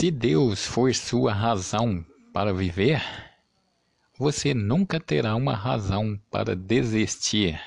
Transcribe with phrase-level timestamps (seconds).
[0.00, 2.02] Se Deus for sua razão
[2.32, 3.02] para viver,
[4.18, 7.60] você nunca terá uma razão para desistir.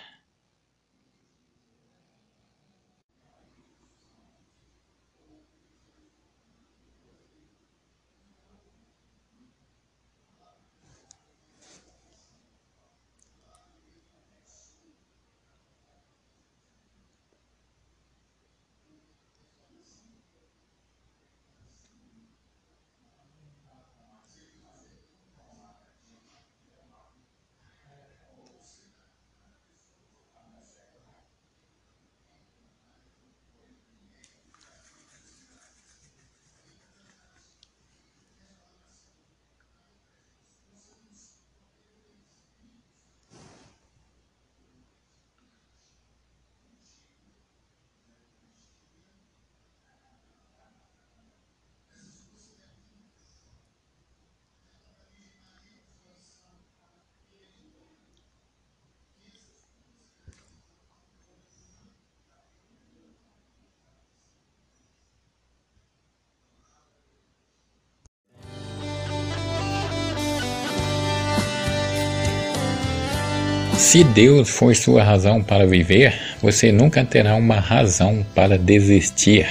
[73.77, 79.47] Se Deus for sua razão para viver, você nunca terá uma razão para desistir.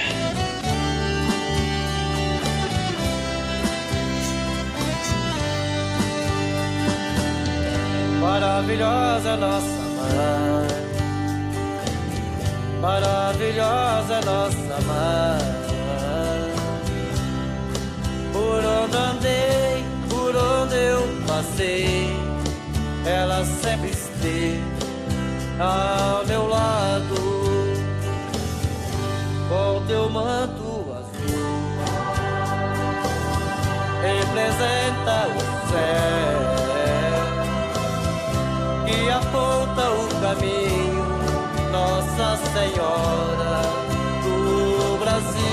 [8.19, 10.67] Maravilhosa nossa mãe,
[12.81, 15.63] maravilhosa nossa mãe.
[18.31, 22.02] Por onde andei, por onde eu passei,
[23.45, 24.63] sempre esteve
[25.59, 27.15] ao meu lado,
[29.49, 31.83] com teu manto azul,
[34.01, 36.53] representa o céu
[38.85, 41.05] que aponta o caminho,
[41.71, 43.61] Nossa Senhora
[44.23, 45.43] do Brasil.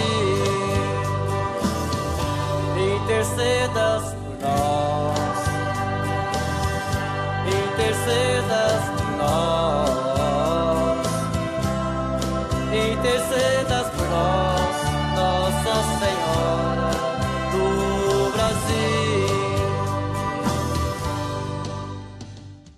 [2.96, 3.99] Intercedas